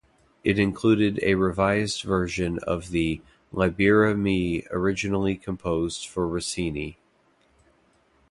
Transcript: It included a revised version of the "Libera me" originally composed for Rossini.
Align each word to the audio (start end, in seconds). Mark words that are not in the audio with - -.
It 0.43 0.57
included 0.57 1.19
a 1.21 1.35
revised 1.35 2.01
version 2.01 2.57
of 2.65 2.89
the 2.89 3.21
"Libera 3.51 4.15
me" 4.15 4.65
originally 4.71 5.35
composed 5.35 6.07
for 6.07 6.27
Rossini. 6.27 6.97